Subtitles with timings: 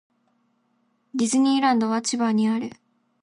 [1.13, 2.71] ディズニーランドは千葉にある